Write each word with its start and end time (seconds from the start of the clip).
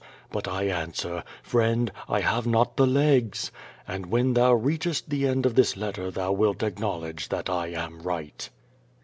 But 0.31 0.47
I 0.47 0.63
answer: 0.63 1.23
"Friend, 1.43 1.91
I 2.09 2.21
have 2.21 2.47
not 2.47 2.75
the 2.75 2.87
legs!'' 2.87 3.51
And 3.87 4.07
when 4.07 4.33
thou 4.33 4.51
reach 4.55 4.87
est 4.87 5.11
the 5.11 5.27
end 5.27 5.45
of 5.45 5.53
this 5.53 5.77
letter 5.77 6.09
thou 6.09 6.31
wilt 6.31 6.63
acknowledge 6.63 7.29
that 7.29 7.51
I 7.51 7.67
am 7.67 8.01
right. 8.01 8.49